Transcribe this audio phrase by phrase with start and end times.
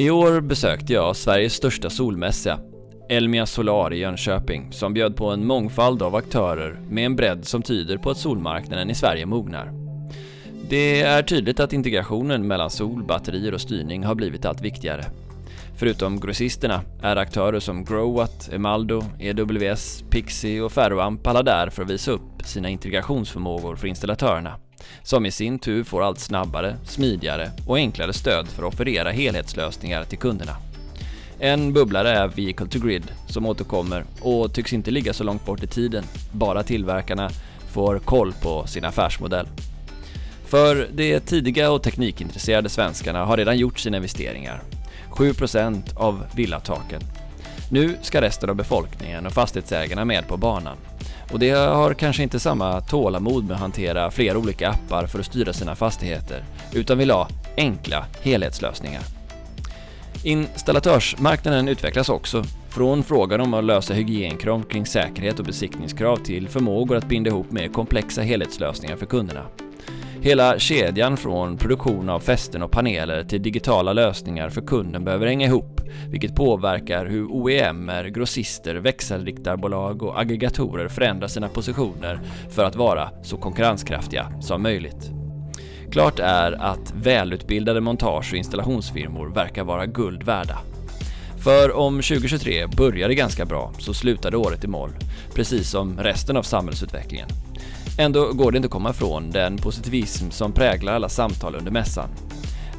[0.00, 2.60] I år besökte jag Sveriges största solmässa,
[3.08, 7.62] Elmia Solar i Jönköping, som bjöd på en mångfald av aktörer med en bredd som
[7.62, 9.72] tyder på att solmarknaden i Sverige mognar.
[10.68, 15.04] Det är tydligt att integrationen mellan sol, batterier och styrning har blivit allt viktigare.
[15.76, 21.90] Förutom grossisterna är aktörer som Growatt, Emaldo, EWS, Pixie och Ferroamp alla där för att
[21.90, 24.54] visa upp sina integrationsförmågor för installatörerna,
[25.02, 30.04] som i sin tur får allt snabbare, smidigare och enklare stöd för att offerera helhetslösningar
[30.04, 30.56] till kunderna.
[31.38, 35.62] En bubblare är Vehicle to Grid som återkommer och tycks inte ligga så långt bort
[35.62, 37.30] i tiden, bara tillverkarna
[37.72, 39.46] får koll på sin affärsmodell.
[40.46, 44.62] För de tidiga och teknikintresserade svenskarna har redan gjort sina investeringar
[45.10, 47.00] 7% av villataken.
[47.70, 50.76] Nu ska resten av befolkningen och fastighetsägarna med på banan.
[51.32, 55.26] Och de har kanske inte samma tålamod med att hantera flera olika appar för att
[55.26, 59.02] styra sina fastigheter, utan vill ha enkla helhetslösningar.
[60.24, 66.96] Installatörsmarknaden utvecklas också, från frågan om att lösa hygienkrav kring säkerhet och besiktningskrav till förmågor
[66.96, 69.46] att binda ihop mer komplexa helhetslösningar för kunderna.
[70.20, 75.46] Hela kedjan från produktion av fästen och paneler till digitala lösningar för kunden behöver hänga
[75.46, 75.77] ihop,
[76.10, 83.36] vilket påverkar hur OEMer, grossister, växelriktarbolag och aggregatorer förändrar sina positioner för att vara så
[83.36, 85.10] konkurrenskraftiga som möjligt.
[85.90, 90.58] Klart är att välutbildade montage och installationsfirmor verkar vara guld värda.
[91.38, 94.90] För om 2023 började ganska bra så slutade året i moll,
[95.34, 97.28] precis som resten av samhällsutvecklingen.
[97.98, 102.08] Ändå går det inte att komma ifrån den positivism som präglar alla samtal under mässan.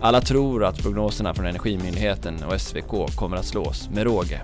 [0.02, 4.42] Alla tror att prognoserna från Energimyndigheten och SVK kommer att slås med råge.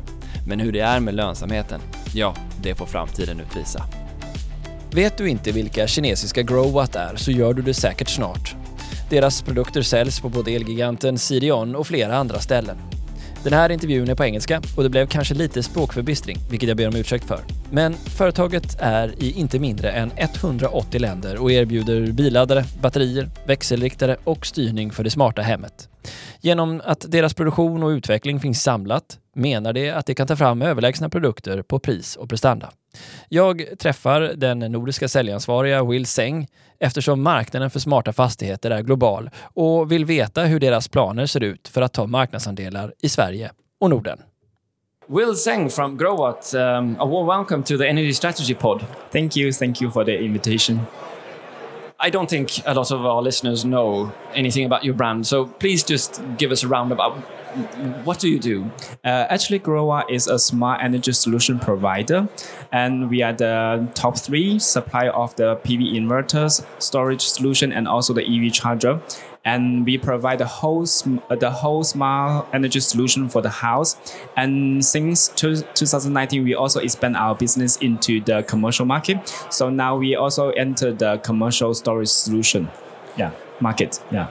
[0.48, 1.82] Men hur det är med lönsamheten,
[2.14, 3.84] ja, det får framtiden utvisa.
[4.92, 8.56] Vet du inte vilka kinesiska Growatt är så gör du det säkert snart.
[9.10, 12.78] Deras produkter säljs på både Elgiganten, CDON och flera andra ställen.
[13.46, 16.88] Den här intervjun är på engelska och det blev kanske lite språkförbistring, vilket jag ber
[16.88, 17.40] om ursäkt för.
[17.72, 24.46] Men företaget är i inte mindre än 180 länder och erbjuder billaddare, batterier, växelriktare och
[24.46, 25.90] styrning för det smarta hemmet.
[26.42, 30.62] Genom att deras produktion och utveckling finns samlat menar de att de kan ta fram
[30.62, 32.70] överlägsna produkter på pris och prestanda.
[33.30, 36.48] Jag träffar den nordiska säljansvariga Will Seng
[36.80, 41.68] eftersom marknaden för smarta fastigheter är global och vill veta hur deras planer ser ut
[41.68, 44.20] för att ta marknadsandelar i Sverige och Norden.
[45.08, 48.86] Will Seng from Growatt, um, a warm welcome to the Energy Strategy Pod.
[49.12, 50.80] Thank you, thank you for the invitation.
[52.06, 55.84] I don't think a lot of our listeners know anything about your brand, so please
[55.84, 57.18] just give us a roundabout
[58.04, 58.70] what do you do?
[59.04, 62.28] Uh, actually, Growatt is a smart energy solution provider,
[62.72, 68.14] and we are the top three supplier of the PV inverters, storage solution, and also
[68.14, 69.02] the EV charger.
[69.46, 70.86] And we provide the whole
[71.30, 73.96] the whole smart energy solution for the house.
[74.36, 79.18] And since 2019, we also expand our business into the commercial market.
[79.52, 82.70] So now we also enter the commercial storage solution,
[83.18, 84.30] yeah, market, yeah.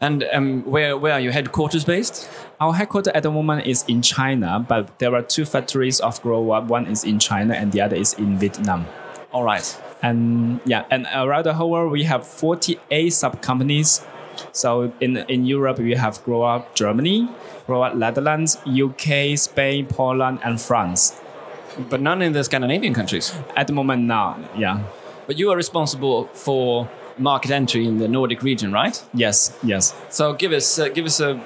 [0.00, 2.28] And um, where where are your headquarters based?
[2.60, 6.66] Our headquarters at the moment is in China, but there are two factories of Growatt.
[6.66, 8.86] One is in China and the other is in Vietnam.
[9.32, 9.80] All right.
[10.02, 14.04] And yeah, and around the whole world we have 48 sub companies.
[14.52, 17.28] So in in Europe we have Growatt Germany,
[17.66, 21.20] Growatt Netherlands, UK, Spain, Poland, and France.
[21.88, 23.34] But none in the Scandinavian countries.
[23.56, 24.80] At the moment, now, yeah.
[25.26, 26.88] But you are responsible for
[27.18, 29.02] market entry in the Nordic region, right?
[29.14, 29.94] Yes, yes.
[30.10, 31.40] So give us uh, give us a,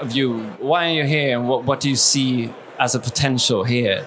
[0.00, 0.38] a, view.
[0.58, 4.06] Why are you here, and what what do you see as a potential here?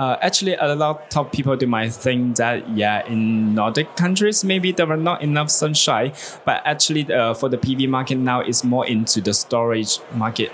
[0.00, 4.72] Uh, actually, a lot of people they might think that yeah, in Nordic countries maybe
[4.72, 6.14] there were not enough sunshine,
[6.46, 10.50] but actually uh, for the PV market now it's more into the storage market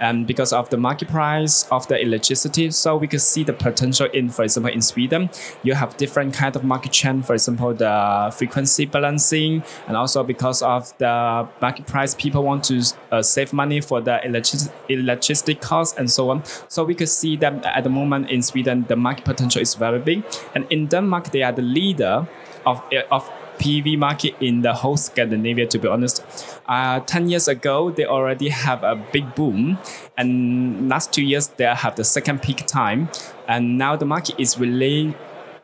[0.00, 2.70] and because of the market price of the electricity.
[2.70, 5.30] So we could see the potential in, for example, in Sweden,
[5.62, 7.26] you have different kind of market trend.
[7.26, 12.82] For example, the frequency balancing, and also because of the market price, people want to
[13.12, 16.42] uh, save money for the electric electricity costs and so on.
[16.68, 19.98] So we could see that at the moment in Sweden, the market potential is very
[19.98, 20.24] big,
[20.54, 22.26] and in Denmark, they are the leader
[22.64, 26.24] of of PV market in the whole Scandinavia, to be honest.
[26.68, 29.78] Uh, 10 years ago, they already have a big boom.
[30.16, 33.08] And last two years, they have the second peak time.
[33.46, 35.14] And now the market is really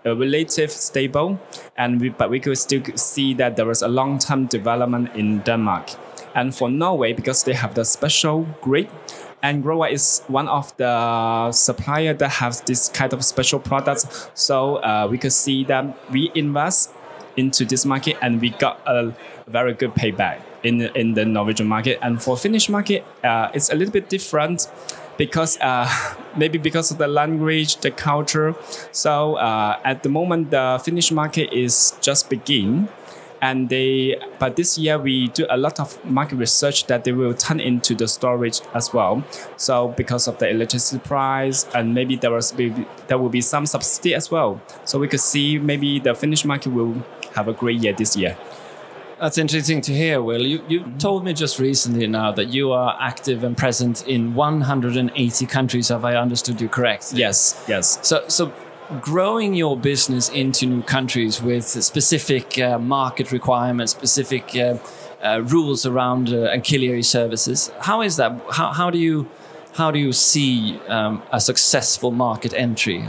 [0.06, 1.40] uh, relative stable.
[1.76, 5.90] And we, but we could still see that there is a long-term development in Denmark.
[6.34, 8.88] And for Norway, because they have the special grid,
[9.42, 14.30] and Growatt is one of the supplier that has this kind of special products.
[14.34, 16.94] So uh, we could see that we invest
[17.36, 19.14] into this market and we got a
[19.48, 20.40] very good payback.
[20.62, 21.98] In in the Norwegian market.
[22.02, 24.68] And for Finnish market, uh, it's a little bit different
[25.18, 25.88] because uh,
[26.36, 28.54] maybe because of the language, the culture.
[28.92, 32.88] So uh, at the moment, the Finnish market is just begin
[33.42, 37.34] and they but this year we do a lot of market research that they will
[37.34, 39.22] turn into the storage as well
[39.56, 43.66] so because of the electricity price and maybe there was maybe there will be some
[43.66, 46.94] subsidy as well so we could see maybe the finnish market will
[47.34, 48.38] have a great year this year
[49.22, 50.44] that's interesting to hear, Will.
[50.44, 55.46] You, you told me just recently now that you are active and present in 180
[55.46, 57.12] countries, have I understood you correct?
[57.12, 58.04] Yes, yes.
[58.04, 58.52] So, so
[59.00, 64.78] growing your business into new countries with specific uh, market requirements, specific uh,
[65.22, 67.70] uh, rules around uh, ancillary services.
[67.78, 68.32] How is that?
[68.50, 69.28] How, how do you
[69.74, 73.02] how do you see um, a successful market entry?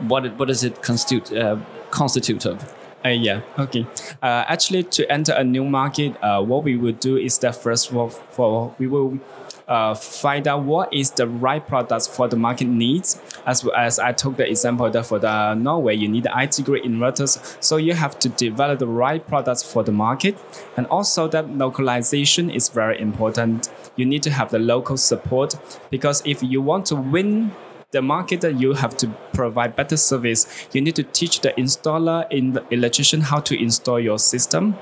[0.00, 1.56] What what does it constitute uh,
[1.90, 2.81] constitute of?
[3.04, 3.40] Uh, yeah.
[3.58, 3.86] Okay.
[4.22, 7.90] Uh, actually, to enter a new market, uh, what we will do is that first
[7.90, 9.18] of all, for we will
[9.66, 13.20] uh, find out what is the right products for the market needs.
[13.44, 17.56] As as I took the example that for the Norway, you need IT grid inverters,
[17.60, 20.38] so you have to develop the right products for the market,
[20.76, 23.68] and also that localization is very important.
[23.96, 25.56] You need to have the local support
[25.90, 27.52] because if you want to win
[27.92, 32.52] the market you have to provide better service you need to teach the installer in
[32.52, 34.74] the electrician how to install your system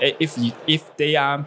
[0.00, 1.46] if you, if they are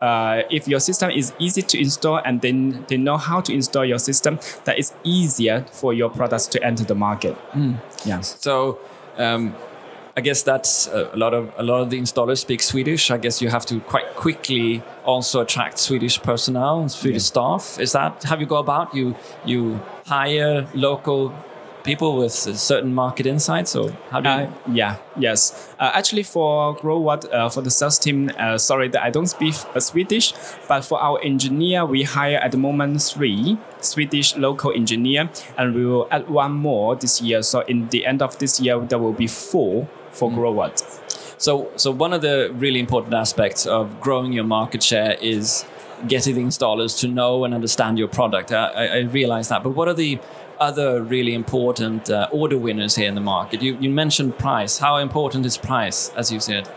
[0.00, 3.84] uh, if your system is easy to install and then they know how to install
[3.84, 7.36] your system, that is easier for your products to enter the market.
[7.52, 7.76] Mm.
[8.06, 8.36] Yes.
[8.40, 8.78] So.
[9.18, 9.54] Um,
[10.20, 13.10] I guess that's a lot of a lot of the installers speak Swedish.
[13.10, 17.32] I guess you have to quite quickly also attract Swedish personnel, Swedish yeah.
[17.32, 17.80] staff.
[17.80, 18.94] Is that how you go about?
[18.94, 21.32] You you hire local
[21.84, 26.76] people with certain market insights or how do you uh, yeah yes uh, actually for
[26.76, 30.34] Growatt uh, for the sales team uh, sorry that i don't speak uh, swedish
[30.68, 35.86] but for our engineer we hire at the moment three swedish local engineer and we
[35.86, 39.14] will add one more this year so in the end of this year there will
[39.14, 40.36] be four for mm.
[40.36, 40.98] Growatt
[41.38, 45.64] so so one of the really important aspects of growing your market share is
[46.06, 49.86] getting the installers to know and understand your product i, I realize that but what
[49.88, 50.18] are the
[50.60, 53.62] other really important uh, order winners here in the market?
[53.62, 54.78] You, you mentioned price.
[54.78, 56.68] How important is price, as you said?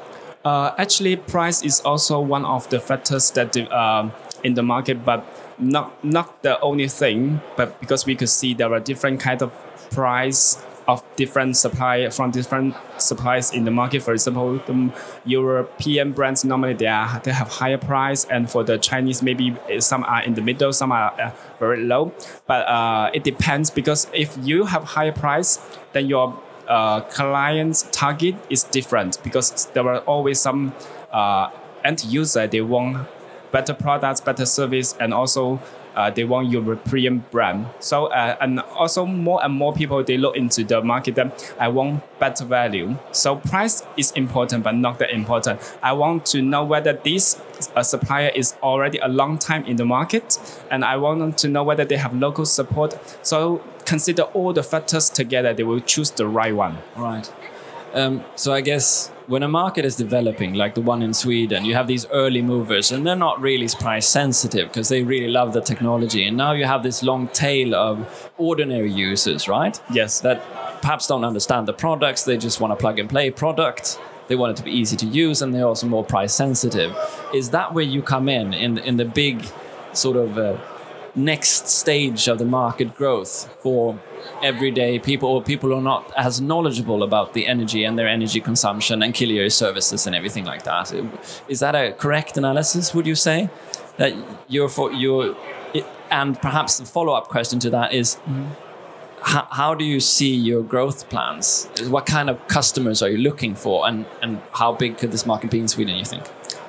[0.46, 4.10] Uh, actually, price is also one of the factors that uh,
[4.44, 5.26] in the market, but
[5.58, 7.42] not not the only thing.
[7.56, 9.52] But because we could see there are different kind of
[9.92, 14.02] price of different supply from different suppliers in the market.
[14.02, 14.92] For example, the
[15.26, 20.04] European brands normally they are they have higher price, and for the Chinese maybe some
[20.04, 22.14] are in the middle, some are uh, very low.
[22.48, 25.60] But uh, it depends because if you have higher price,
[25.94, 30.74] then your uh, client's target is different because there are always some
[31.12, 31.50] uh,
[31.84, 33.08] end user they want
[33.54, 35.62] better products, better service, and also
[35.96, 37.68] uh, they want European brand.
[37.80, 41.68] So uh, and also more and more people they look into the market that I
[41.70, 42.98] want better value.
[43.12, 45.62] So price is important, but not that important.
[45.82, 47.40] I want to know whether this
[47.76, 50.38] uh, supplier is already a long time in the market,
[50.70, 52.98] and I want to know whether they have local support.
[53.22, 55.54] So consider all the factors together.
[55.54, 56.80] They will choose the right one.
[56.96, 57.32] Right.
[57.94, 61.76] Um, so I guess when a market is developing, like the one in Sweden, you
[61.76, 65.62] have these early movers, and they're not really price sensitive because they really love the
[65.62, 66.28] technology.
[66.28, 69.80] And now you have this long tail of ordinary users, right?
[69.92, 70.22] Yes.
[70.22, 70.42] That
[70.82, 74.00] perhaps don't understand the products; they just want a plug and play product.
[74.28, 76.96] They want it to be easy to use, and they're also more price sensitive.
[77.34, 79.46] Is that where you come in in in the big
[79.94, 80.58] sort of uh,
[81.16, 84.00] next stage of the market growth for
[84.42, 88.40] everyday people or people who are not as knowledgeable about the energy and their energy
[88.40, 90.94] consumption and ancillary services and everything like that.
[91.48, 92.94] Is that a correct analysis?
[92.94, 93.50] Would you say
[93.98, 94.14] that
[94.48, 95.36] you're for your
[96.10, 98.46] and perhaps the follow-up question to that is, mm-hmm.
[99.22, 101.68] how, how do you see your growth plans?
[101.88, 105.50] What kind of customers are you looking for, and and how big could this market
[105.50, 105.96] be in Sweden?
[105.96, 106.24] You think?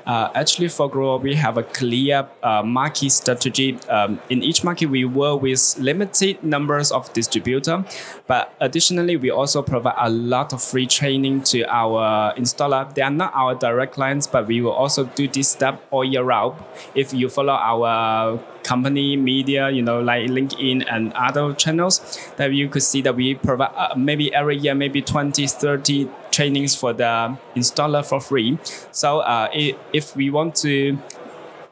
[0.06, 3.78] Uh, actually, for Grow, we have a clear uh, market strategy.
[3.88, 7.84] Um, in each market, we work with limited numbers of distributor,
[8.26, 12.92] but additionally, we also provide a lot of free training to our installer.
[12.94, 16.22] They are not our direct clients, but we will also do this step all year
[16.22, 16.62] round.
[16.94, 22.68] If you follow our company media, you know, like LinkedIn and other channels, that you
[22.68, 27.36] could see that we provide uh, maybe every year, maybe 20, 30 trainings for the
[27.54, 28.58] installer for free.
[28.90, 29.48] So uh,
[29.92, 30.98] if we want to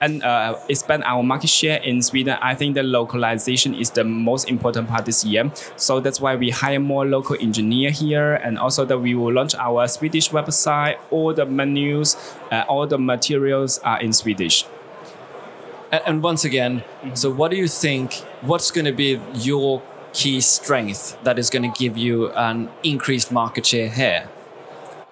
[0.02, 4.48] and uh, expand our market share in Sweden, I think the localization is the most
[4.48, 5.52] important part this year.
[5.76, 9.54] So that's why we hire more local engineer here, and also that we will launch
[9.54, 10.96] our Swedish website.
[11.12, 12.16] All the menus,
[12.50, 14.66] uh, all the materials are in Swedish.
[15.92, 16.82] And, and once again,
[17.14, 18.14] so what do you think?
[18.42, 23.30] What's going to be your key strength that is going to give you an increased
[23.30, 24.28] market share here?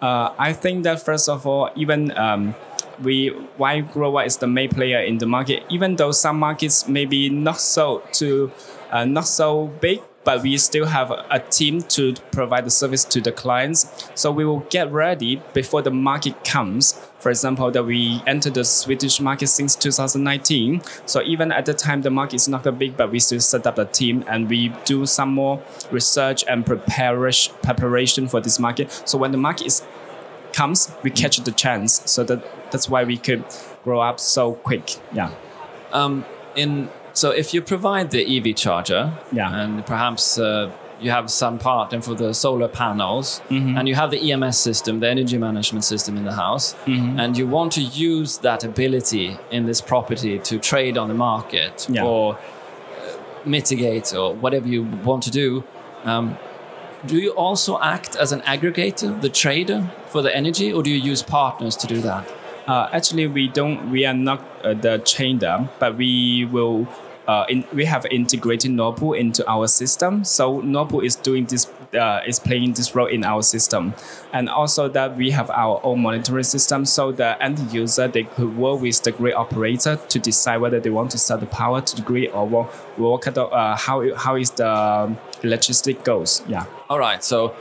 [0.00, 2.54] Uh, I think that first of all, even um,
[3.02, 7.28] we why Growatt is the main player in the market, even though some markets maybe
[7.28, 8.50] not so to
[8.90, 13.20] uh, not so big, but we still have a team to provide the service to
[13.20, 14.10] the clients.
[14.14, 16.92] So we will get ready before the market comes.
[17.18, 20.82] For example, that we entered the Swedish market since 2019.
[21.06, 23.66] So even at the time, the market is not that big, but we still set
[23.66, 29.02] up a team and we do some more research and preparation for this market.
[29.06, 29.82] So when the market is
[30.52, 32.02] comes, we catch the chance.
[32.10, 33.44] So that that's why we could
[33.84, 34.96] grow up so quick.
[35.12, 35.32] Yeah.
[35.92, 36.24] Um,
[36.54, 36.88] in
[37.20, 39.54] so if you provide the EV charger, yeah.
[39.54, 40.72] and perhaps uh,
[41.02, 43.76] you have some part and for the solar panels, mm-hmm.
[43.76, 47.20] and you have the EMS system, the energy management system in the house, mm-hmm.
[47.20, 51.86] and you want to use that ability in this property to trade on the market
[51.90, 52.06] yeah.
[52.06, 52.38] or uh,
[53.44, 55.62] mitigate or whatever you want to do.
[56.04, 56.38] Um,
[57.04, 61.10] do you also act as an aggregator, the trader for the energy, or do you
[61.12, 62.26] use partners to do that?
[62.66, 63.90] Uh, actually, we don't.
[63.90, 66.88] We are not uh, the trader, but we will.
[67.30, 72.30] Uh, in, we have integrated Nord into our system, so Nord is doing this, uh,
[72.30, 73.94] is playing this role in our system,
[74.32, 78.52] and also that we have our own monitoring system, so the end user they could
[78.56, 81.92] work with the grid operator to decide whether they want to sell the power to
[81.96, 82.66] the grid or what,
[82.98, 84.72] what kind of, uh, how how is the
[85.42, 86.42] electricity goes.
[86.48, 86.64] Yeah.
[86.88, 87.22] All right.
[87.22, 87.54] So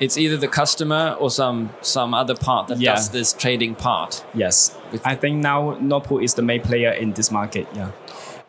[0.00, 2.94] it's either the customer or some some other part that yeah.
[2.94, 4.24] does this trading part.
[4.32, 4.76] Yes.
[4.92, 7.66] With I think now Nord is the main player in this market.
[7.74, 7.90] Yeah.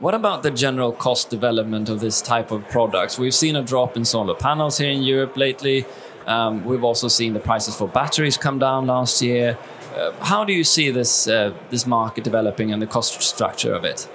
[0.02, 3.20] What about the general cost development of this type of products?
[3.20, 5.86] We've seen a drop in solar panels here in Europe lately.
[6.26, 9.60] Um, we've also seen the prices for batteries come down last year.
[9.96, 13.86] Uh, how do you see this uh, this market developing and the cost structure of
[13.86, 14.08] it?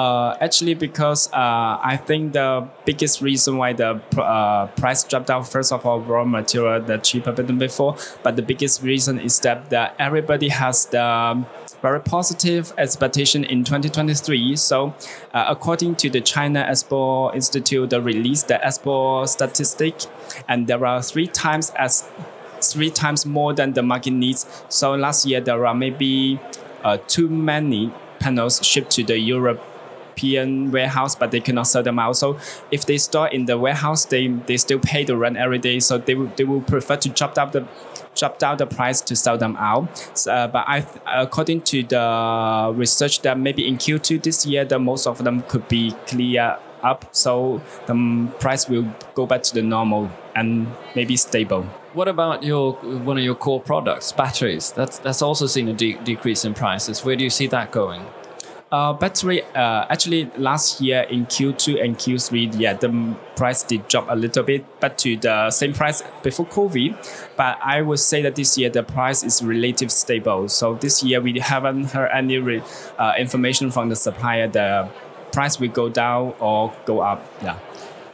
[0.00, 5.44] Uh, actually, because uh, I think the biggest reason why the uh, price dropped down,
[5.44, 7.96] first of all, raw material the cheaper than before.
[8.22, 11.44] But the biggest reason is that, that everybody has the
[11.82, 14.56] very positive expectation in 2023.
[14.56, 14.94] So,
[15.34, 19.96] uh, according to the China Export Institute, they released the export statistic,
[20.48, 22.08] and there are three times as
[22.62, 24.46] three times more than the market needs.
[24.70, 26.40] So last year there are maybe
[26.84, 29.60] uh, too many panels shipped to the Europe
[30.10, 32.16] European warehouse, but they cannot sell them out.
[32.16, 32.38] So
[32.70, 35.80] if they store in the warehouse, they, they still pay the rent every day.
[35.80, 37.66] So they will, they will prefer to drop down the
[38.16, 40.10] drop down the price to sell them out.
[40.14, 44.78] So, uh, but I, according to the research, that maybe in Q2 this year, the
[44.78, 47.04] most of them could be clear up.
[47.12, 51.62] So the price will go back to the normal and maybe stable.
[51.92, 52.74] What about your
[53.04, 54.72] one of your core products, batteries?
[54.72, 57.04] That's that's also seen a de- decrease in prices.
[57.04, 58.02] Where do you see that going?
[58.72, 64.06] Uh, battery uh, actually last year in Q2 and Q3, yeah, the price did drop
[64.08, 67.34] a little bit, but to the same price before COVID.
[67.36, 70.48] But I would say that this year the price is relative stable.
[70.48, 72.62] So this year we haven't heard any re-
[72.96, 74.46] uh, information from the supplier.
[74.46, 74.88] The
[75.32, 77.26] price will go down or go up.
[77.42, 77.58] Yeah.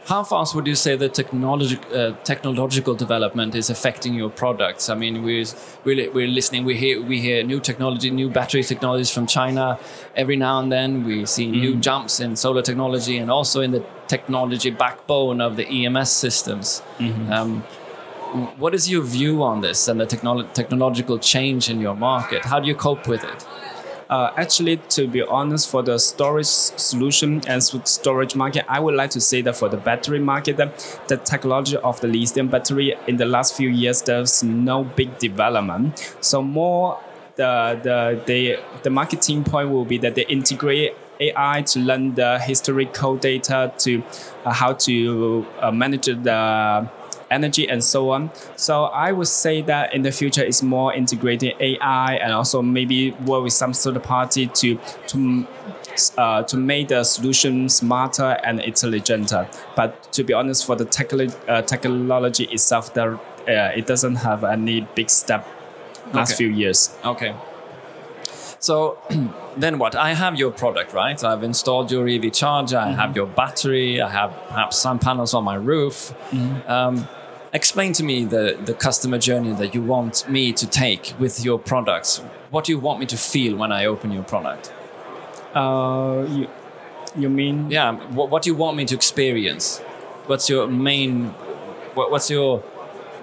[0.07, 4.87] How fast would you say the technology, uh, technological development is affecting your products?
[4.87, 5.43] I mean, we're,
[5.83, 9.77] we're, we're listening, we hear, we hear new technology, new battery technologies from China.
[10.15, 11.59] Every now and then we see mm.
[11.59, 16.81] new jumps in solar technology and also in the technology backbone of the EMS systems.
[16.99, 17.33] Mm-hmm.
[17.33, 17.61] Um,
[18.57, 22.45] what is your view on this and the technolo- technological change in your market?
[22.45, 23.45] How do you cope with it?
[24.09, 29.09] Uh, actually, to be honest, for the storage solution and storage market, I would like
[29.11, 33.25] to say that for the battery market, the technology of the lithium battery in the
[33.25, 36.15] last few years, there's no big development.
[36.21, 36.99] So more
[37.35, 42.39] the the the, the marketing point will be that they integrate AI to learn the
[42.39, 44.03] historical data to
[44.45, 46.89] uh, how to uh, manage the
[47.29, 48.31] energy and so on.
[48.55, 53.11] So I would say that in the future it's more integrating AI and also maybe
[53.11, 55.47] work with some third party to to
[56.17, 59.33] uh, to make the solution smarter and intelligent.
[59.75, 63.15] But to be honest, for the technology, uh, technology itself, there
[63.47, 65.47] uh, it doesn't have any big step
[66.13, 66.37] last okay.
[66.37, 66.95] few years.
[67.03, 67.33] Okay.
[68.59, 68.97] So
[69.57, 69.95] then what?
[69.95, 71.21] I have your product, right?
[71.23, 72.99] I've installed your EV charger, I mm-hmm.
[72.99, 76.13] have your battery, I have perhaps some panels on my roof.
[76.31, 76.69] Mm-hmm.
[76.69, 77.07] Um,
[77.53, 81.59] explain to me the, the customer journey that you want me to take with your
[81.59, 82.19] products.
[82.49, 84.73] What do you want me to feel when I open your product?
[85.53, 86.47] Uh, you,
[87.15, 87.71] you mean?
[87.71, 89.79] Yeah, what, what do you want me to experience?
[90.27, 91.27] What's your main,
[91.95, 92.63] what, what's your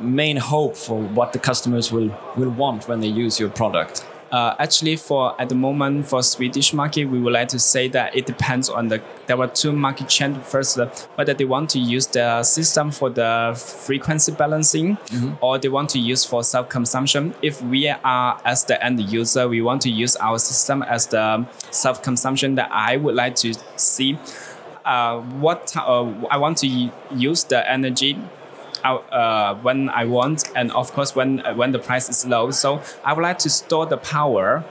[0.00, 4.06] main hope for what the customers will, will want when they use your product?
[4.30, 8.16] Uh, actually, for at the moment for Swedish market, we would like to say that
[8.16, 9.02] it depends on the.
[9.26, 10.46] There were two market trends.
[10.48, 10.78] First,
[11.14, 14.98] whether they want to use the system for the frequency balancing,
[15.40, 17.34] or they want to use for self consumption.
[17.42, 21.46] If we are as the end user, we want to use our system as the
[21.70, 22.56] self consumption.
[22.56, 24.18] That I would like to see.
[24.84, 28.18] Uh, what uh, I want to use the energy
[28.84, 32.50] uh, when I want, and of course when uh, when the price is low.
[32.50, 34.64] So I would like to store the power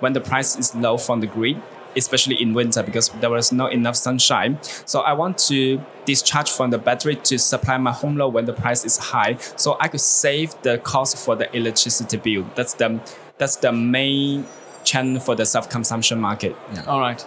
[0.00, 1.62] when the price is low from the grid,
[1.96, 4.58] especially in winter because there was not enough sunshine.
[4.84, 8.52] So I want to discharge from the battery to supply my home load when the
[8.52, 12.50] price is high, so I could save the cost for the electricity bill.
[12.54, 13.00] That's the
[13.38, 14.46] that's the main
[14.84, 16.54] channel for the self-consumption market.
[16.74, 16.84] Yeah.
[16.84, 17.24] All right.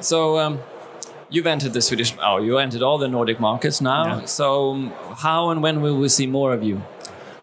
[0.00, 0.58] So um,
[1.30, 4.18] you've entered the Swedish, oh, you entered all the Nordic markets now.
[4.18, 4.24] Yeah.
[4.26, 6.82] So how and when will we see more of you?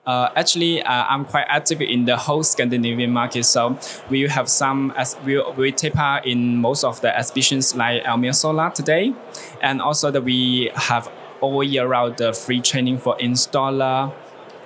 [0.06, 3.44] Uh, actually, uh, I'm quite active in the whole Scandinavian market.
[3.44, 3.78] So
[4.10, 8.36] we have some, as we, we take part in most of the exhibitions like Elmia
[8.36, 9.14] Solar today,
[9.62, 11.12] and also that we have
[11.42, 14.14] all year round the free training for installer.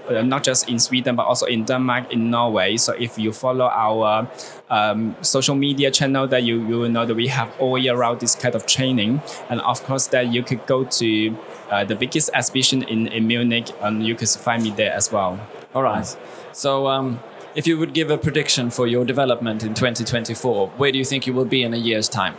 [0.09, 2.77] Uh, not just in Sweden but also in Denmark, in Norway.
[2.77, 4.27] So if you follow our
[4.69, 8.19] um, social media channel, that you you will know that we have all year round
[8.19, 11.37] this kind of training, and of course that you could go to
[11.69, 15.39] uh, the biggest exhibition in, in Munich, and you could find me there as well.
[15.75, 16.17] All right.
[16.53, 17.19] So um,
[17.55, 21.27] if you would give a prediction for your development in 2024, where do you think
[21.27, 22.35] you will be in a year's time?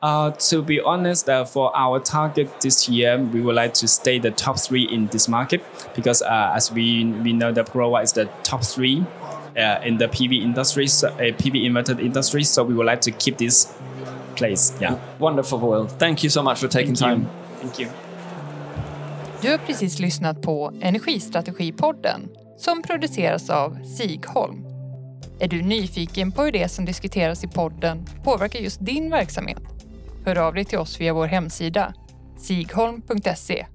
[0.00, 4.20] Uh, to be honest, uh, for our target this year, we would like to stay
[4.20, 5.60] the top three in this market
[5.96, 9.04] because, uh, as we we know, that Growatt is the top three
[9.56, 12.44] uh, in the PV industry, so, uh, PV inverter industry.
[12.44, 13.74] So we would like to keep this
[14.36, 14.72] place.
[14.80, 14.98] Yeah.
[15.18, 15.88] Wonderful, Will.
[15.88, 17.20] Thank you so much for taking Thank time.
[17.22, 17.60] you.
[17.60, 17.88] Thank you.
[19.42, 24.66] Du har precis lyssnat på Energistrategipodden som produceras av Sigholm.
[25.40, 29.77] Är du nyfiken på hur det som diskuteras i podden påverkar just din verksamhet?
[30.28, 31.94] Hör av dig till oss via vår hemsida
[32.38, 33.66] sigholm.se